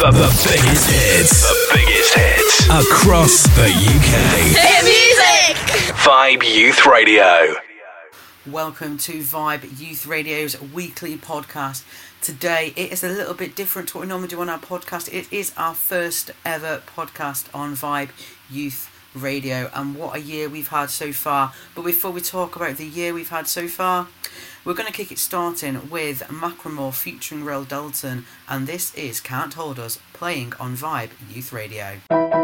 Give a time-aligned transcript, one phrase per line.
[0.00, 1.42] The, the biggest hits.
[1.42, 2.66] The biggest hits.
[2.66, 4.14] Across the UK.
[4.58, 5.56] Hit music!
[5.98, 7.54] Vibe Youth Radio.
[8.44, 11.84] Welcome to Vibe Youth Radio's weekly podcast.
[12.20, 15.12] Today it is a little bit different to what we normally do on our podcast.
[15.12, 18.10] It is our first ever podcast on Vibe
[18.50, 21.52] Youth Radio, and what a year we've had so far.
[21.74, 24.08] But before we talk about the year we've had so far,
[24.64, 29.54] we're going to kick it starting with Macklemore featuring Ray Dalton, and this is Can't
[29.54, 32.43] Hold Us playing on Vibe Youth Radio.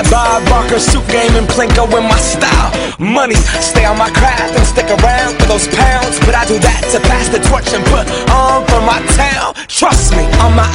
[0.00, 2.72] That Bob Barker suit game and Plinko in my style.
[2.96, 6.16] Money, stay on my craft and stick around for those pounds.
[6.24, 9.52] But I do that to pass the torch and put on for my town.
[9.68, 10.70] Trust me, on my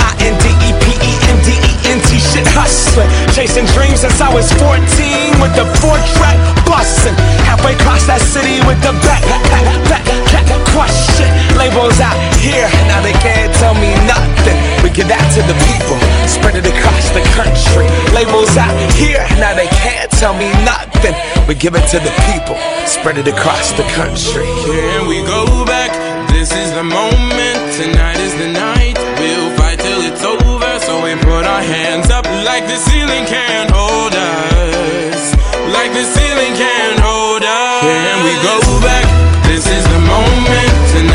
[1.85, 3.07] Shit hustling.
[3.31, 4.75] Chasing dreams since I was 14
[5.39, 7.13] with the four track busting.
[7.45, 9.45] Halfway across that city with the back, back,
[9.87, 11.31] back, back, crush shit.
[11.55, 14.57] Labels out here, now they can't tell me nothing.
[14.83, 15.95] We give that to the people,
[16.27, 17.87] spread it across the country.
[18.11, 21.15] Labels out here, now they can't tell me nothing.
[21.47, 24.49] We give it to the people, spread it across the country.
[24.67, 25.93] Here we go back.
[26.33, 27.57] This is the moment.
[27.77, 28.97] Tonight is the night.
[29.21, 30.44] We'll fight till it's over.
[31.45, 35.35] Put our hands up like the ceiling can't hold us.
[35.77, 37.83] Like the ceiling can't hold us.
[37.85, 39.05] Here we go back.
[39.45, 40.71] This is the moment.
[40.89, 41.14] Tonight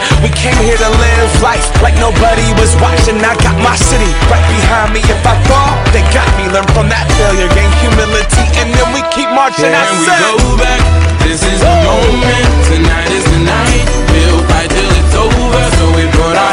[0.21, 3.17] We came here to live life like nobody was watching.
[3.25, 5.01] I got my city right behind me.
[5.01, 6.45] If I fall, they got me.
[6.45, 9.73] Learn from that failure, gain humility, and then we keep marching.
[9.73, 10.05] I Can we
[10.45, 10.81] go back?
[11.25, 12.45] This is the moment.
[12.69, 13.81] Tonight is the night.
[14.13, 15.63] We'll fight till it's over.
[15.81, 16.50] So we put our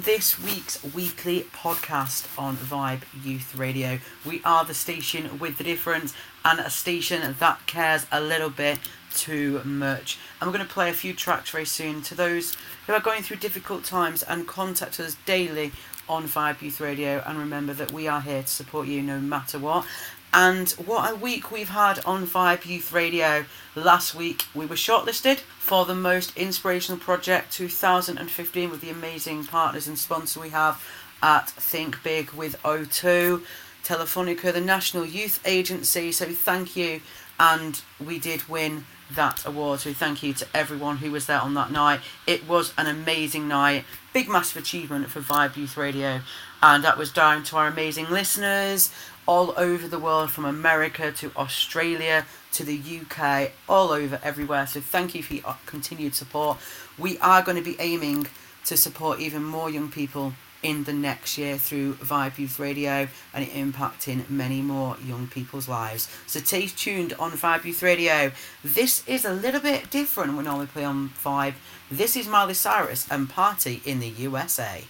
[0.00, 3.98] this week's weekly podcast on Vibe Youth Radio.
[4.24, 8.78] We are the station with the difference and a station that cares a little bit
[9.12, 10.18] too much.
[10.40, 12.56] And we're going to play a few tracks very soon to those
[12.86, 15.72] who are going through difficult times and contact us daily
[16.08, 17.22] on Vibe Youth Radio.
[17.26, 19.84] And remember that we are here to support you no matter what.
[20.32, 23.46] And what a week we've had on Vibe Youth Radio.
[23.74, 29.88] Last week we were shortlisted for the most inspirational project 2015 with the amazing partners
[29.88, 30.86] and sponsor we have
[31.20, 33.42] at Think Big with O2,
[33.84, 36.12] Telefonica, the National Youth Agency.
[36.12, 37.00] So thank you.
[37.40, 38.84] And we did win
[39.14, 39.80] that award.
[39.80, 42.00] So thank you to everyone who was there on that night.
[42.26, 43.84] It was an amazing night.
[44.12, 46.20] Big massive achievement for Vibe Youth Radio.
[46.62, 48.92] And that was down to our amazing listeners,
[49.30, 54.66] all over the world from America to Australia to the UK, all over everywhere.
[54.66, 56.58] So thank you for your continued support.
[56.98, 58.26] We are going to be aiming
[58.64, 60.32] to support even more young people
[60.64, 66.08] in the next year through Vibe Youth Radio and impacting many more young people's lives.
[66.26, 68.32] So stay tuned on Vibe Youth Radio.
[68.64, 71.54] This is a little bit different when normally play on Vibe.
[71.88, 74.82] This is Miley Cyrus and Party in the USA.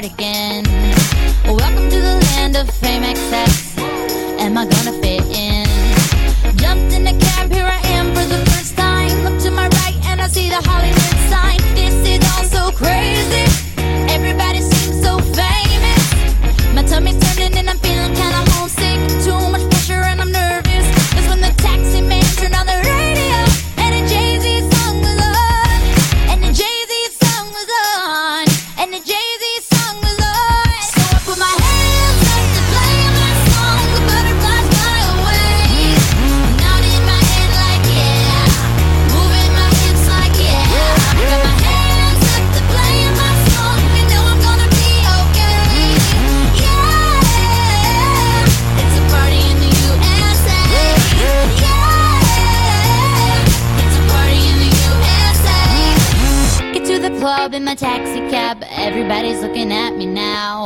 [0.00, 0.64] My cardigan.
[1.44, 3.76] Welcome to the land of fame excess.
[4.38, 5.09] Am I gonna fit
[57.50, 58.62] club in my taxi cab.
[58.70, 60.64] Everybody's looking at me now.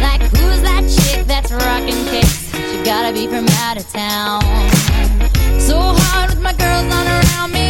[0.00, 2.50] Like, who's that chick that's rocking kicks?
[2.52, 4.42] She gotta be from out of town.
[5.60, 7.65] So hard with my girls on around me.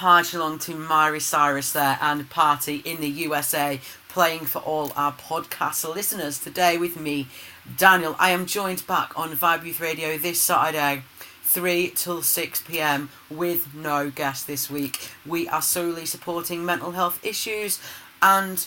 [0.00, 3.78] Partying along to Miley Cyrus there and Party in the USA,
[4.08, 7.26] playing for all our podcast listeners today with me,
[7.76, 8.16] Daniel.
[8.18, 11.02] I am joined back on Vibe Youth Radio this Saturday,
[11.42, 15.10] 3 till 6 pm, with no guest this week.
[15.26, 17.78] We are solely supporting mental health issues
[18.22, 18.66] and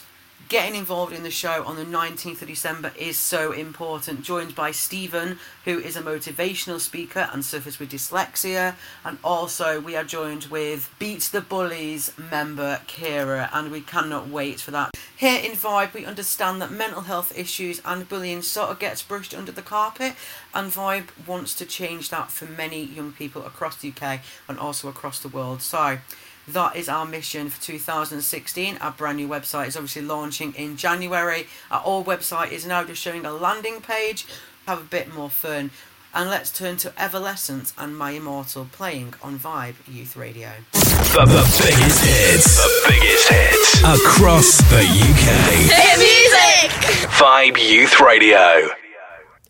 [0.50, 4.24] Getting involved in the show on the 19th of December is so important.
[4.24, 8.76] Joined by Stephen, who is a motivational speaker and suffers with dyslexia.
[9.06, 14.60] And also, we are joined with Beat the Bullies member Kira, and we cannot wait
[14.60, 14.92] for that.
[15.16, 19.34] Here in Vibe, we understand that mental health issues and bullying sort of gets brushed
[19.34, 20.14] under the carpet,
[20.54, 24.20] and Vibe wants to change that for many young people across the UK
[24.50, 25.62] and also across the world.
[25.62, 26.00] So,
[26.48, 28.78] that is our mission for 2016.
[28.78, 31.48] Our brand new website is obviously launching in January.
[31.72, 34.26] Our old website is now just showing a landing page.
[34.68, 35.72] Have a bit more fun.
[36.16, 40.52] And let's turn to Evanescence and My Immortal playing on Vibe Youth Radio.
[40.74, 42.58] The, the biggest hits.
[42.58, 43.80] The biggest hits.
[43.80, 45.28] Across the UK.
[45.74, 47.10] Hit music!
[47.10, 48.70] Vibe Youth Radio.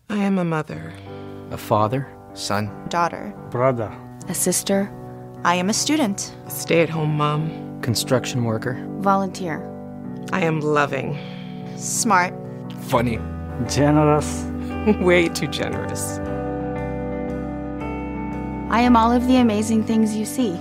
[0.08, 0.94] I am a mother.
[1.50, 3.94] A father, son, daughter, brother,
[4.28, 4.90] a sister.
[5.46, 9.60] I am a student, a stay at home mom, construction worker, volunteer.
[10.32, 11.18] I am loving,
[11.76, 12.32] smart,
[12.84, 13.18] funny,
[13.68, 14.42] generous,
[15.00, 16.18] way too generous.
[18.72, 20.54] I am all of the amazing things you see.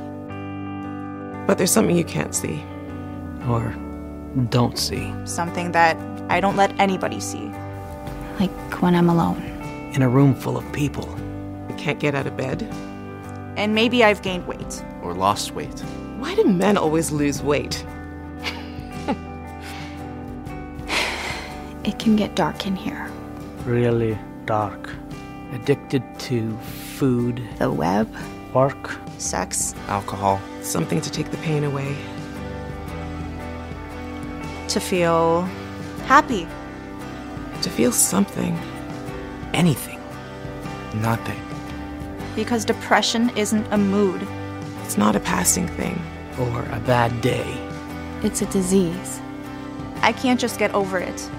[1.48, 2.62] But there's something you can't see.
[3.48, 3.74] Or
[4.50, 5.14] don't see.
[5.24, 5.96] Something that
[6.30, 7.50] I don't let anybody see.
[8.38, 9.42] Like when I'm alone.
[9.94, 11.08] In a room full of people.
[11.70, 12.70] You can't get out of bed.
[13.56, 14.84] And maybe I've gained weight.
[15.02, 15.80] Or lost weight.
[16.20, 17.86] Why do men always lose weight?
[21.84, 23.12] it can get dark in here.
[23.66, 24.90] Really dark.
[25.52, 28.12] Addicted to food, the web,
[28.54, 31.96] work, sex, alcohol, something to take the pain away.
[34.70, 35.42] To feel
[36.06, 36.48] happy.
[37.62, 38.58] To feel something.
[39.54, 40.00] Anything.
[40.96, 41.43] Nothing.
[42.36, 44.28] Because depression isn't a mood.
[44.84, 46.02] It's not a passing thing.
[46.40, 47.46] Or a bad day.
[48.24, 49.22] It's a disease.
[50.02, 51.30] I can't just get over it.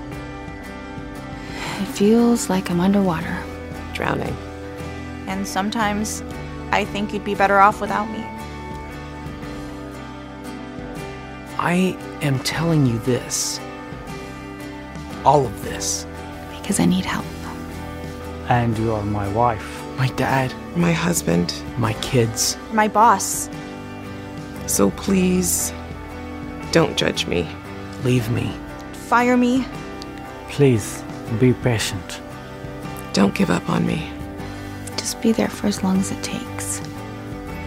[1.81, 3.43] It feels like I'm underwater.
[3.93, 4.37] Drowning.
[5.27, 6.23] And sometimes
[6.71, 8.25] I think you'd be better off without me.
[11.59, 13.61] I am telling you this.
[15.25, 16.07] All of this.
[16.51, 17.25] Because I need help.
[18.49, 19.84] And you are my wife.
[19.97, 20.53] My dad.
[20.77, 21.55] My husband.
[21.79, 22.57] My kids.
[22.73, 23.49] My boss.
[24.67, 25.73] So please,
[26.73, 27.47] don't judge me.
[28.03, 28.53] Leave me.
[28.93, 29.65] Fire me.
[30.49, 31.03] Please,
[31.39, 32.21] be patient.
[33.13, 34.11] Don't give up on me.
[34.97, 36.81] Just be there for as long as it takes.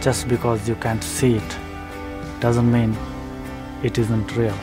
[0.01, 1.57] Just because you can't see it
[2.39, 2.98] doesn't mean
[3.84, 4.57] it isn't real.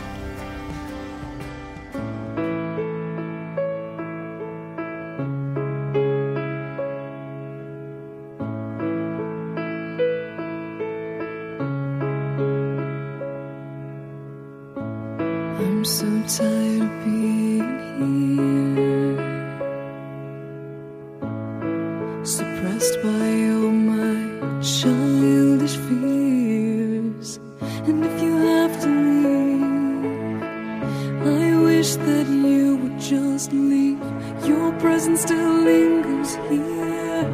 [31.99, 34.01] That you would just leave.
[34.47, 37.25] Your presence still lingers here,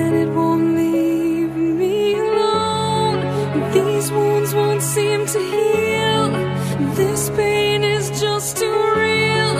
[0.00, 3.20] and it won't leave me alone.
[3.72, 6.30] These wounds won't seem to heal.
[6.94, 9.54] This pain is just too real.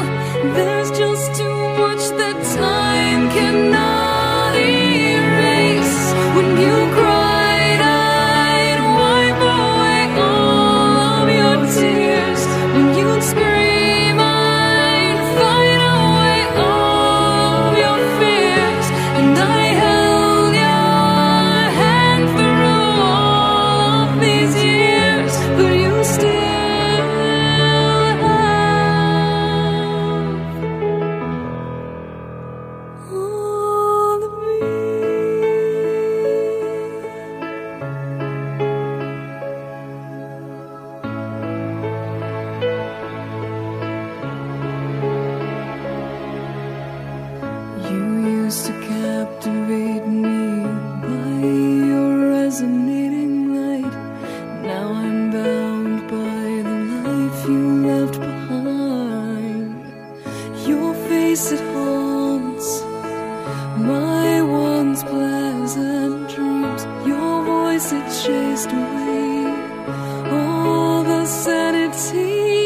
[0.55, 0.84] There's
[68.73, 69.47] away
[70.31, 72.64] all the sanity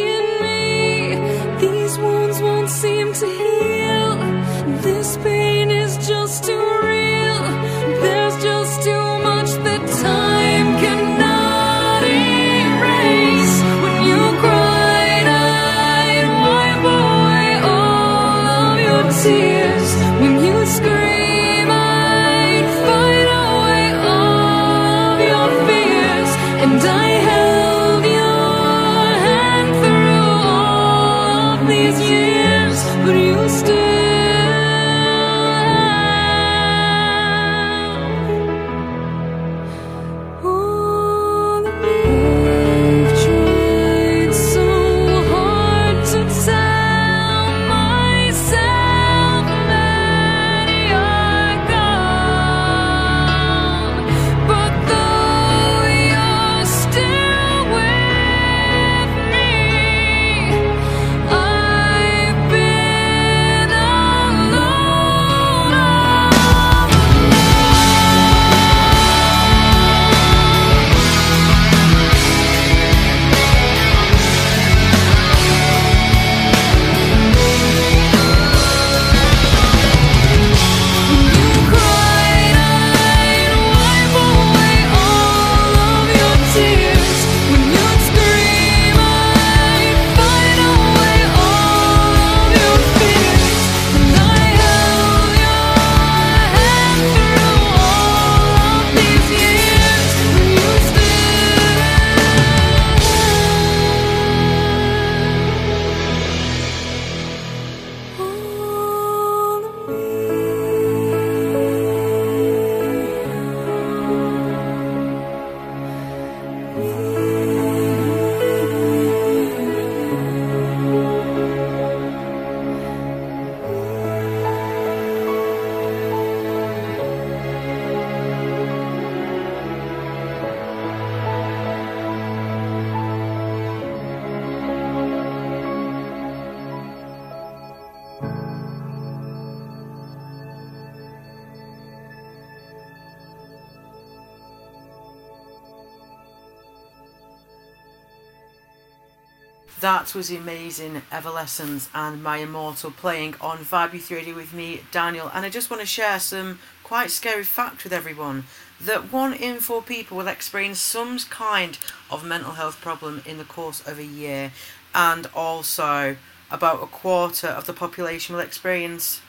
[150.08, 155.30] That was amazing, Evanescence and My Immortal playing on Vibe Youth Radio with me, Daniel.
[155.34, 158.44] And I just want to share some quite scary fact with everyone
[158.80, 161.76] that one in four people will experience some kind
[162.10, 164.52] of mental health problem in the course of a year,
[164.94, 166.16] and also
[166.50, 169.20] about a quarter of the population will experience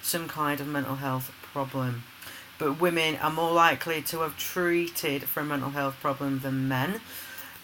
[0.00, 2.04] some kind of mental health problem.
[2.56, 7.00] But women are more likely to have treated for a mental health problem than men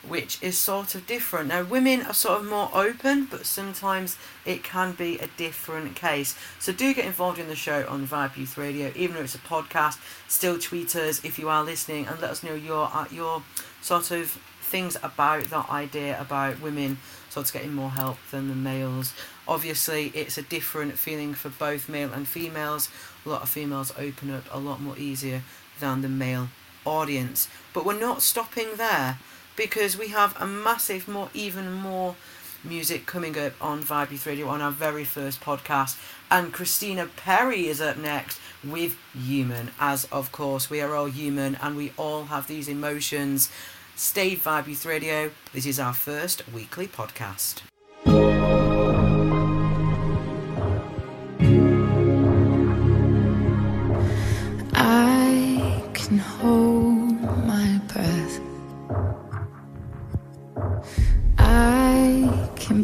[0.06, 1.48] which is sort of different.
[1.48, 6.34] Now, women are sort of more open, but sometimes it can be a different case.
[6.58, 9.38] So, do get involved in the show on Vibe Youth Radio, even though it's a
[9.38, 9.98] podcast.
[10.28, 13.42] Still, tweet us if you are listening and let us know your uh, your
[13.82, 16.96] sort of things about that idea about women
[17.28, 19.12] sort of getting more help than the males.
[19.46, 22.88] Obviously, it's a different feeling for both male and females.
[23.26, 25.42] A lot of females open up a lot more easier
[25.80, 26.48] than the male
[26.84, 29.18] audience, but we're not stopping there
[29.60, 32.16] because we have a massive, more even more
[32.64, 35.98] music coming up on Vibe Youth Radio on our very first podcast.
[36.30, 41.56] And Christina Perri is up next with Human, as of course we are all human
[41.56, 43.50] and we all have these emotions.
[43.96, 45.30] Stay Vibe Youth Radio.
[45.52, 47.60] This is our first weekly podcast.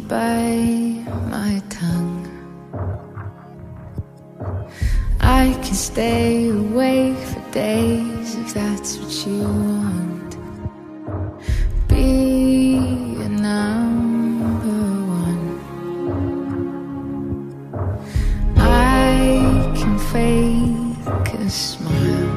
[0.07, 2.25] Bite my tongue.
[5.19, 10.37] I can stay awake for days if that's what you want.
[11.89, 12.77] Be
[13.21, 14.79] a number
[15.25, 15.45] one.
[18.55, 22.29] I can fake a smile.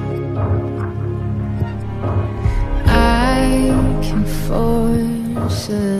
[2.87, 6.00] I can force a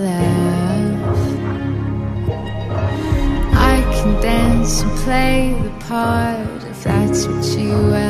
[4.79, 8.10] and play the part if that's what you ask.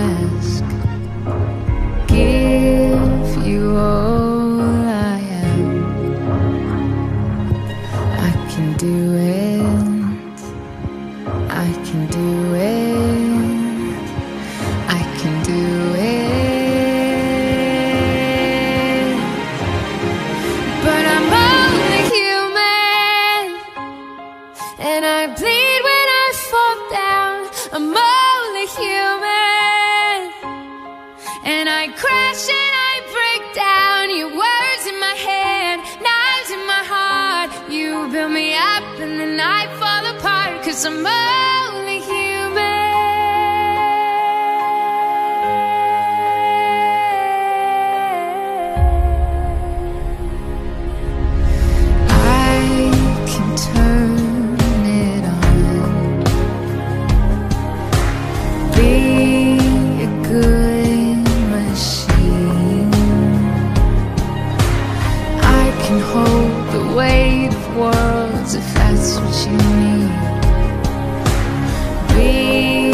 [68.54, 70.10] If that's what you need.
[72.14, 72.89] Be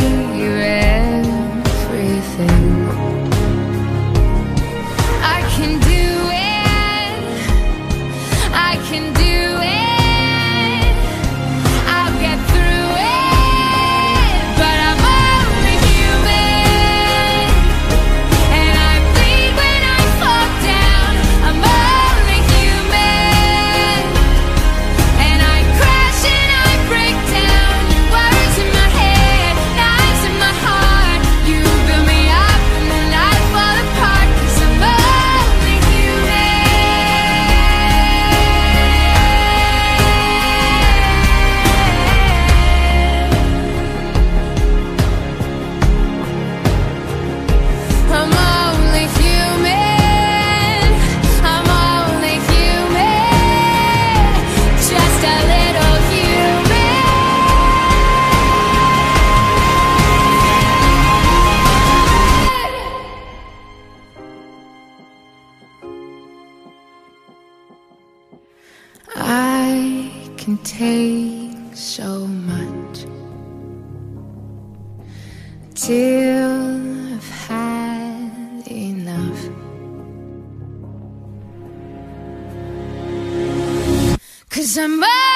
[84.56, 85.35] Cause I'm only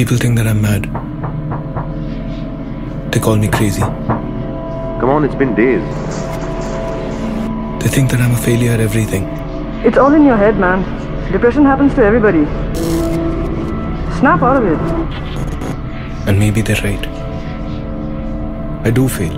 [0.00, 0.84] People think that I'm mad.
[3.12, 3.82] They call me crazy.
[3.82, 5.82] Come on, it's been days.
[7.82, 9.24] They think that I'm a failure at everything.
[9.84, 10.80] It's all in your head, man.
[11.30, 12.46] Depression happens to everybody.
[14.20, 14.80] Snap out of it.
[16.26, 17.06] And maybe they're right.
[18.86, 19.36] I do fail.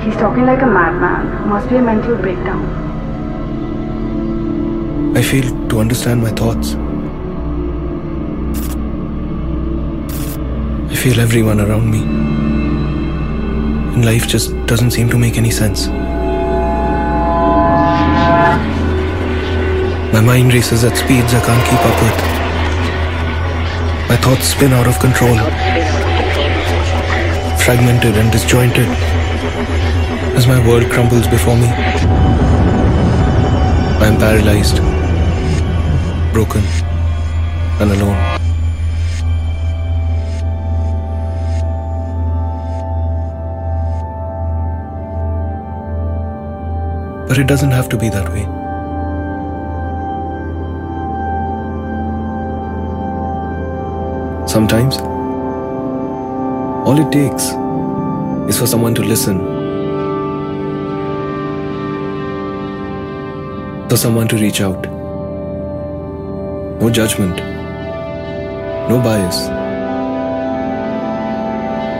[0.00, 1.48] He's talking like a madman.
[1.48, 2.66] Must be a mental breakdown.
[5.16, 6.74] I fail to understand my thoughts.
[11.06, 12.02] Feel everyone around me.
[13.94, 15.86] And life just doesn't seem to make any sense.
[20.12, 22.18] My mind races at speeds I can't keep up with.
[24.10, 25.36] My thoughts spin out of control,
[27.64, 28.88] fragmented and disjointed
[30.34, 31.68] as my world crumbles before me.
[34.02, 34.78] I am paralyzed,
[36.32, 36.64] broken,
[37.80, 38.45] and alone.
[47.28, 48.44] But it doesn't have to be that way.
[54.46, 54.96] Sometimes,
[56.86, 57.50] all it takes
[58.48, 59.38] is for someone to listen,
[63.88, 64.88] for someone to reach out.
[66.80, 67.36] No judgment,
[68.88, 69.48] no bias.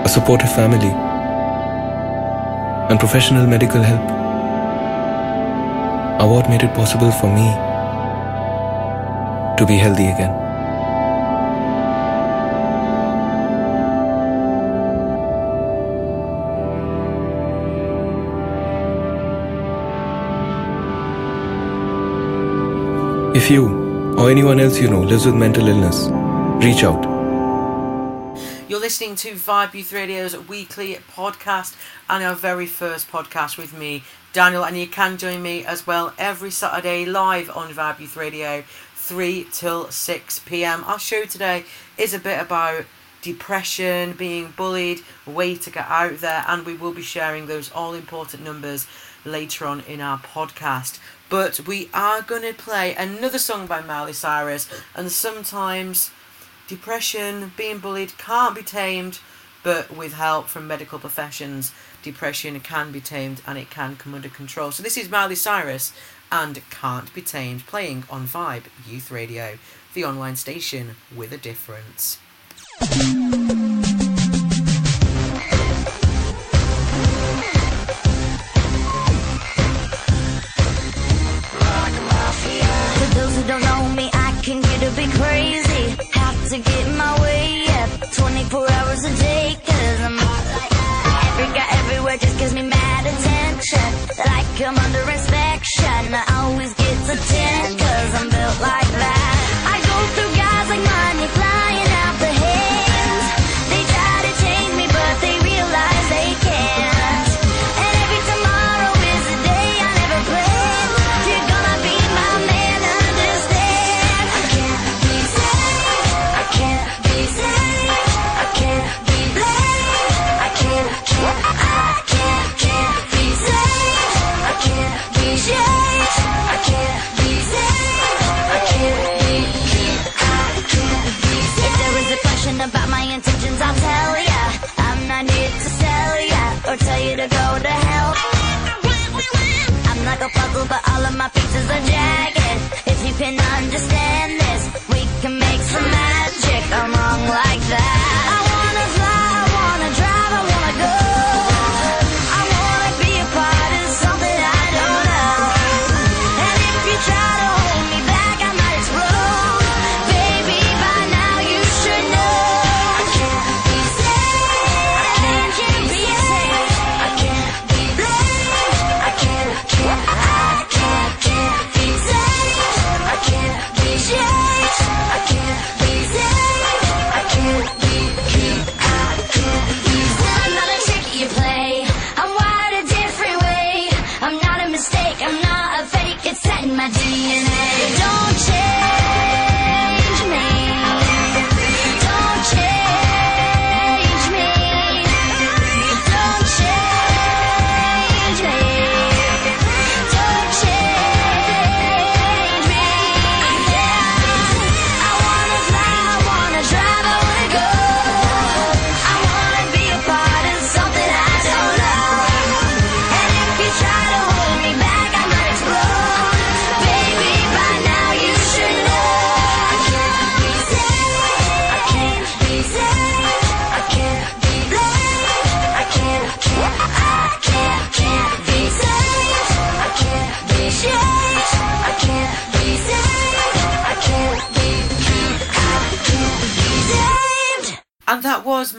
[0.07, 0.93] A supportive family
[2.89, 4.16] and professional medical help
[6.25, 7.47] what made it possible for me
[9.59, 10.47] to be healthy again.
[23.37, 26.09] If you or anyone else you know lives with mental illness,
[26.65, 27.05] reach out.
[28.69, 31.77] You're listening to Vibe Youth Radio's weekly podcast
[32.09, 34.03] and our very first podcast with me,
[34.37, 34.67] Daniel.
[34.67, 38.63] And you can join me as well every Saturday live on Vibe Youth Radio,
[38.95, 40.85] 3 till 6 pm.
[40.85, 41.65] Our show today
[41.97, 42.85] is a bit about
[43.23, 47.95] depression, being bullied, way to get out there, and we will be sharing those all
[47.95, 48.87] important numbers
[49.25, 51.01] later on in our podcast.
[51.31, 56.11] But we are going to play another song by Miley Cyrus, and sometimes
[56.69, 59.19] depression, being bullied can't be tamed,
[59.63, 61.73] but with help from medical professions,
[62.07, 64.71] depression can be tamed and it can come under control.
[64.71, 65.93] So this is Miley Cyrus
[66.31, 69.59] and Can't Be Tamed playing on Vibe Youth Radio,
[69.93, 72.19] the online station with a difference.
[86.47, 89.76] To get my way up 24 hours a day.
[94.59, 95.36] I'm under inspection.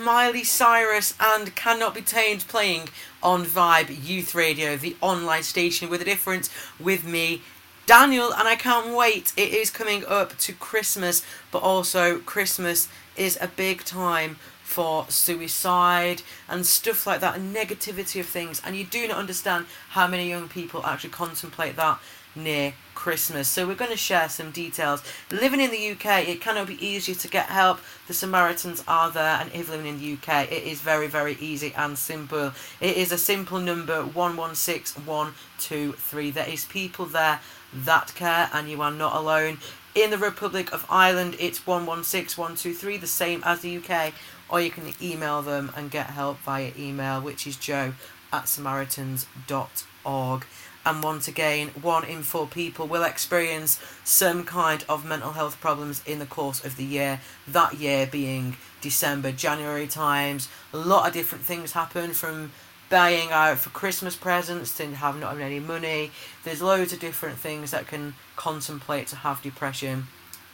[0.07, 2.87] Miley Cyrus and Cannot Be Tamed playing
[3.21, 7.41] on Vibe Youth Radio, the online station with a difference with me,
[7.87, 9.33] Daniel, and I can't wait.
[9.35, 16.21] It is coming up to Christmas, but also Christmas is a big time for suicide
[16.47, 20.29] and stuff like that and negativity of things and you do not understand how many
[20.29, 21.99] young people actually contemplate that
[22.35, 22.73] near
[23.07, 23.47] Christmas.
[23.47, 25.01] So we're going to share some details.
[25.31, 27.79] Living in the UK, it cannot be easier to get help.
[28.09, 31.73] The Samaritans are there, and if living in the UK, it is very, very easy
[31.73, 32.51] and simple.
[32.81, 36.31] It is a simple number 116123.
[36.31, 37.39] There is people there
[37.73, 39.59] that care, and you are not alone.
[39.95, 44.13] In the Republic of Ireland, it's 116123, the same as the UK,
[44.49, 47.93] or you can email them and get help via email, which is joe
[48.33, 50.45] at samaritans.org.
[50.87, 56.01] And once again, one in four people will experience some kind of mental health problems
[56.05, 57.19] in the course of the year.
[57.45, 60.47] That year being December, January times.
[60.71, 62.53] A lot of different things happen from
[62.89, 66.11] buying out for Christmas presents to have not having any money.
[66.45, 70.07] There's loads of different things that can contemplate to have depression.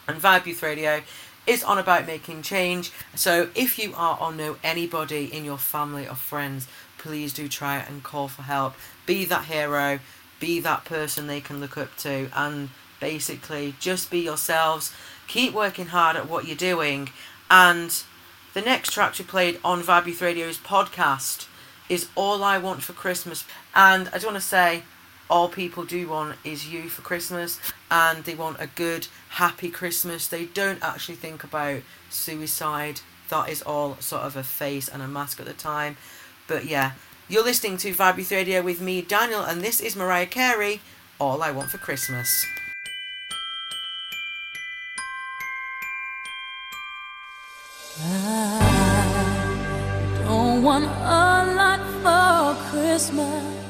[0.08, 1.04] And Vibe Youth Radio
[1.46, 2.92] is on about making change.
[3.14, 6.68] So if you are or know anybody in your family or friends,
[6.98, 8.74] please do try and call for help.
[9.06, 10.00] Be that hero,
[10.44, 12.68] be that person they can look up to, and
[13.00, 14.94] basically just be yourselves.
[15.26, 17.10] Keep working hard at what you're doing.
[17.50, 18.04] And
[18.54, 21.48] the next track we played on Vibe Youth Radio's podcast
[21.88, 23.46] is All I Want for Christmas.
[23.74, 24.84] And I just want to say,
[25.30, 27.58] all people do want is you for Christmas,
[27.90, 30.28] and they want a good, happy Christmas.
[30.28, 33.00] They don't actually think about suicide.
[33.30, 35.96] That is all sort of a face and a mask at the time.
[36.48, 36.92] But yeah,
[37.34, 40.82] you're listening to Vibe Radio with me, Daniel, and this is Mariah Carey,
[41.20, 42.46] All I Want for Christmas.
[48.00, 48.62] I
[50.28, 50.88] don't want a
[51.58, 53.63] lot for Christmas.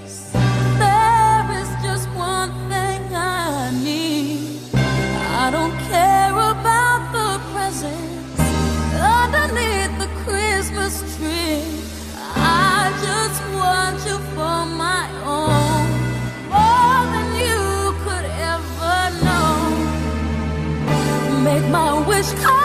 [22.31, 22.62] Wish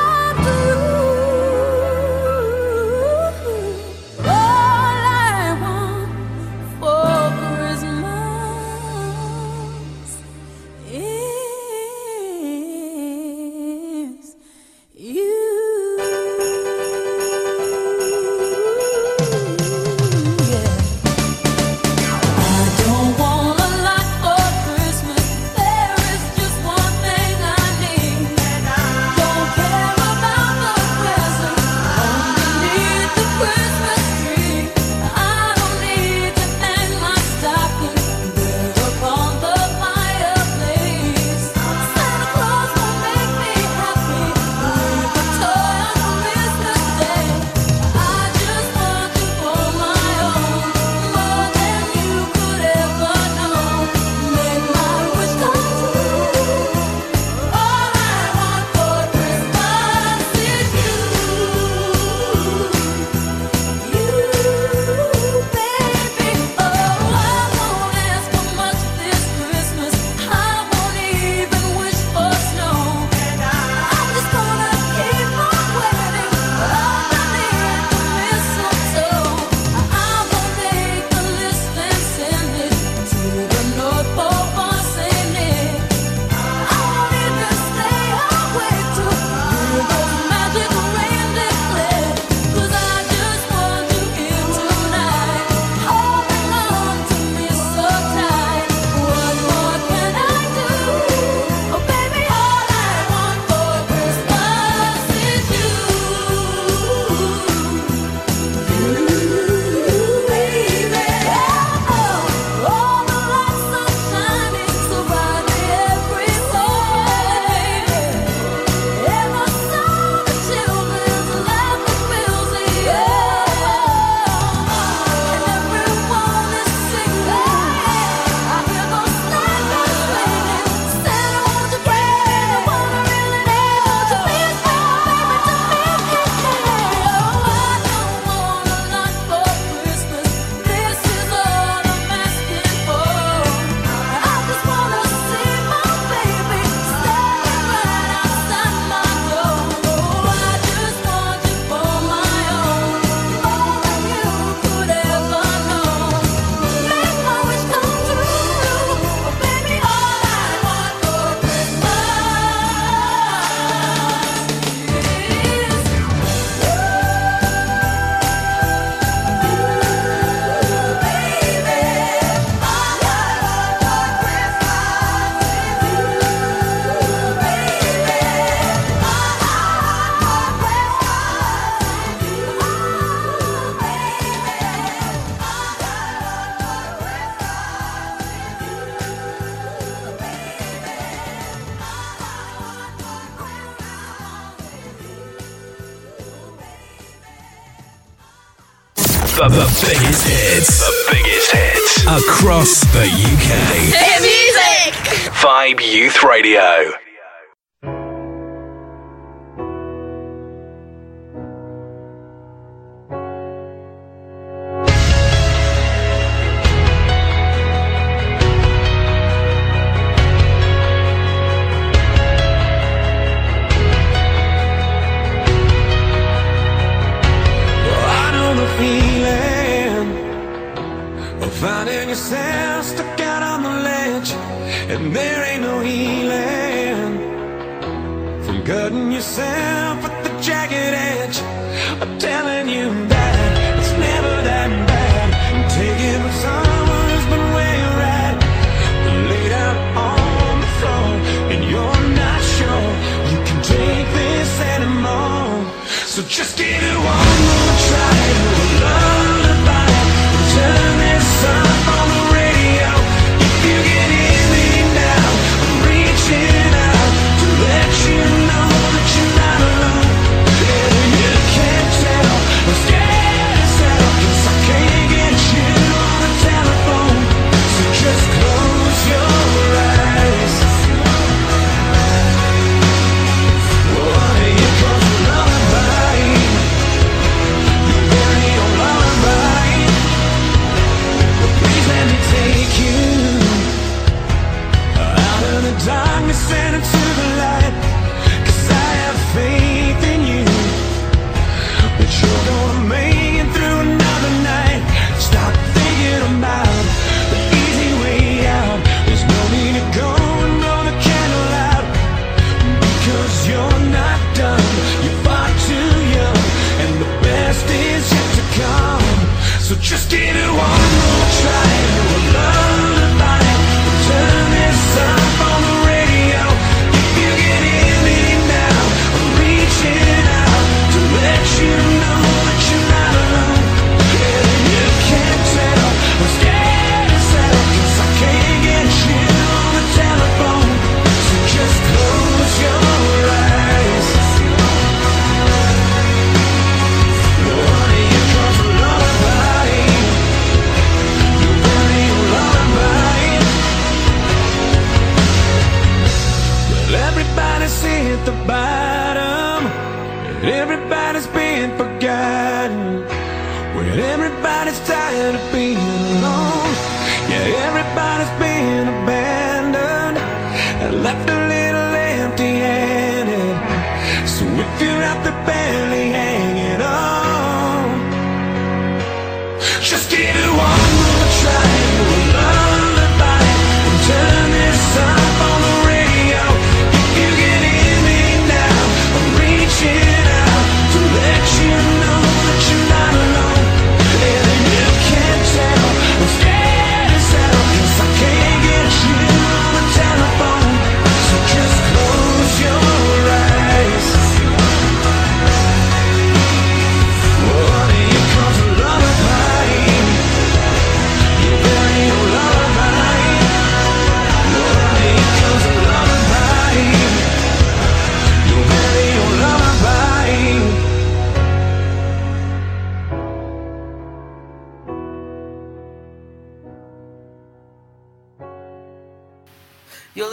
[199.87, 200.81] biggest hits.
[200.81, 202.03] The biggest hits.
[202.03, 203.49] Across the UK.
[203.95, 204.95] Hit music!
[205.35, 206.93] Vibe Youth Radio.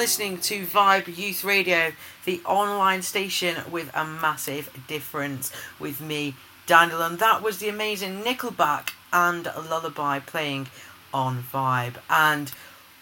[0.06, 1.92] listening to Vibe Youth Radio,
[2.26, 6.36] the online station with a massive difference, with me,
[6.68, 7.02] Daniel.
[7.02, 10.68] And that was the amazing Nickelback and Lullaby playing
[11.12, 11.96] on Vibe.
[12.08, 12.52] And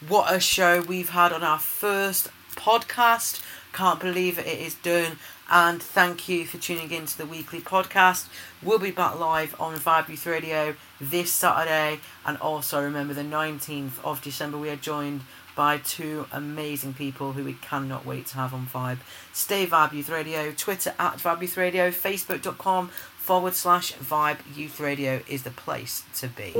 [0.08, 3.43] what a show we've had on our first podcast.
[3.74, 5.18] Can't believe it is done.
[5.51, 8.30] And thank you for tuning in to the weekly podcast.
[8.62, 11.99] We'll be back live on Vibe Youth Radio this Saturday.
[12.26, 15.24] And also remember the 19th of December, we are joined
[15.56, 18.99] by two amazing people who we cannot wait to have on Vibe.
[19.32, 25.22] Stay Vibe Youth Radio, Twitter at Vibe Youth Radio, Facebook.com forward slash Vibe Youth Radio
[25.28, 26.51] is the place to be.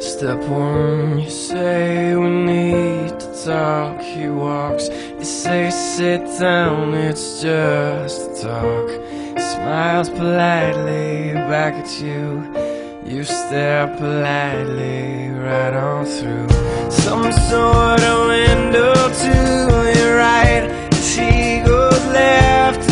[0.00, 4.00] Step one, you say we need to talk.
[4.00, 9.15] He walks, you say sit down, it's just a talk
[9.66, 12.22] smiles politely back at you.
[13.04, 16.48] You stare politely right on through
[16.88, 21.16] some sort of window to your right as
[21.66, 22.85] goes left.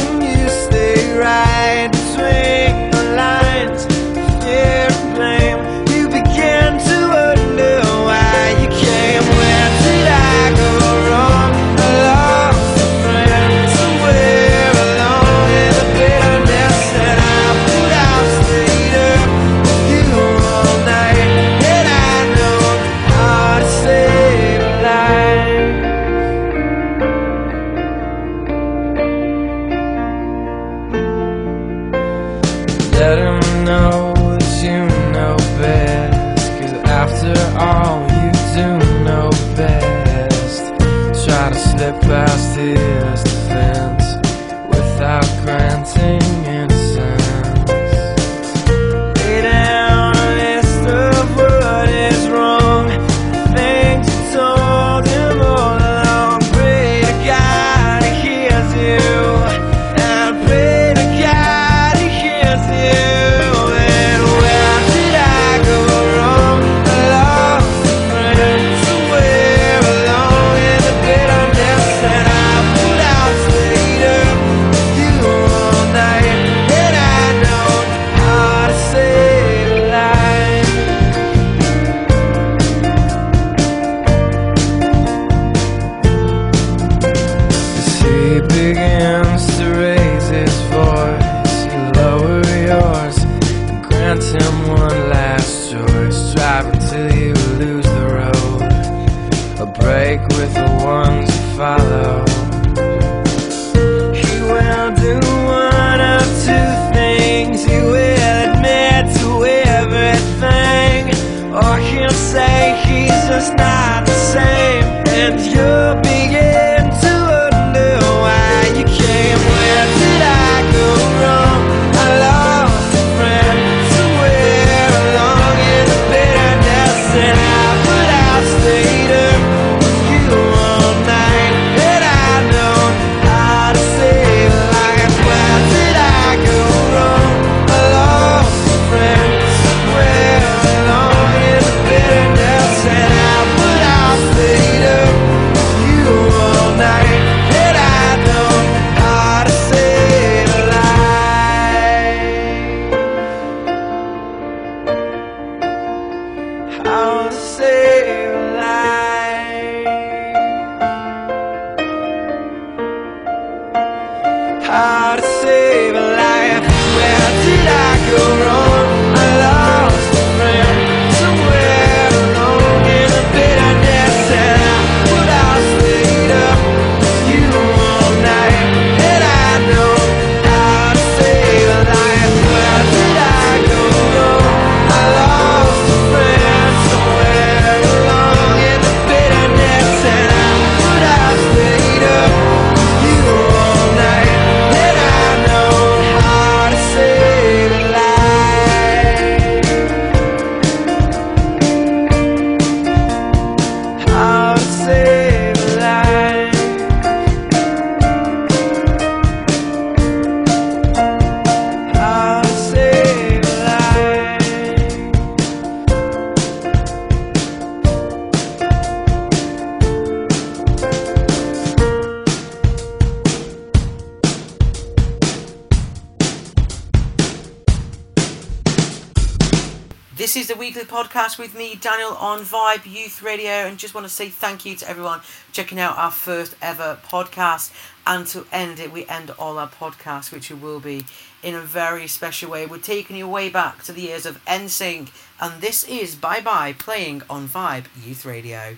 [230.95, 234.77] podcast with me, Daniel, on Vibe Youth Radio, and just want to say thank you
[234.77, 237.73] to everyone checking out our first ever podcast.
[238.07, 241.05] And to end it, we end all our podcasts, which we will be
[241.43, 242.65] in a very special way.
[242.67, 246.75] We're taking you way back to the years of NSYNC, and this is Bye Bye
[246.75, 248.77] playing on Vibe Youth Radio.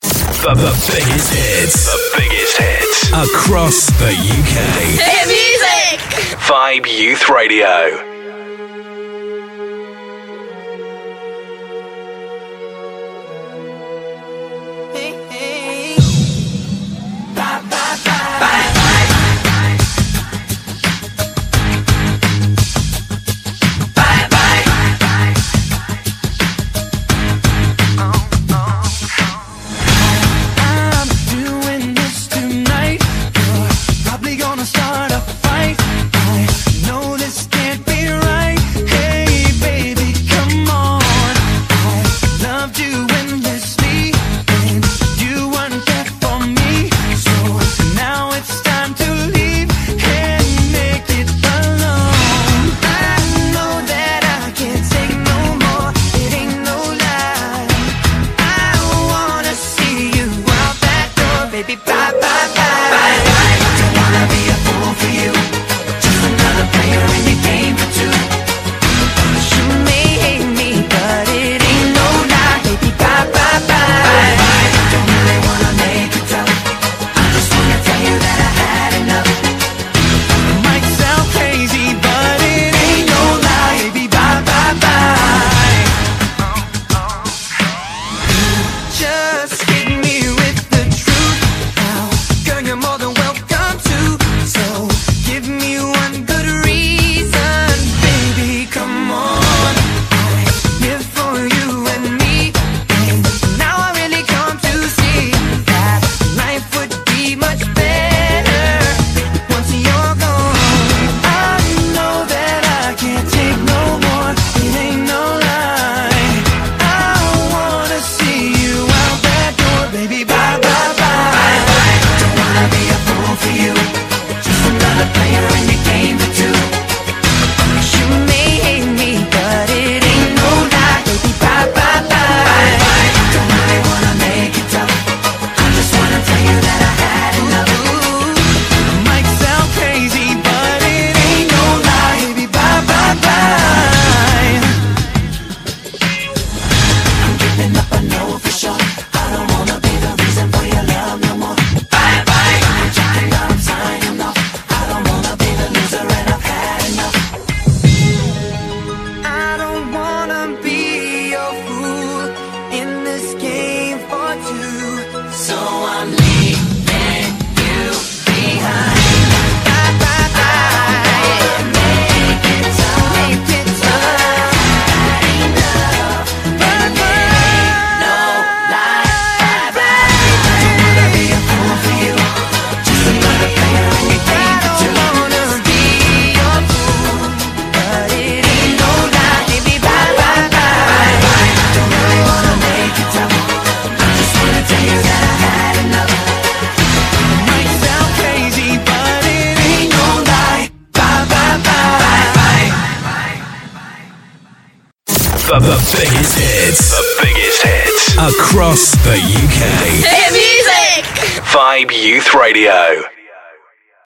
[0.00, 1.84] The, the biggest hits.
[1.84, 3.08] The biggest hits.
[3.12, 4.56] Across the UK.
[4.96, 6.00] Hit music!
[6.40, 8.09] Vibe Youth Radio.